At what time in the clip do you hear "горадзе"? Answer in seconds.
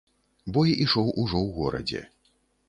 1.59-2.01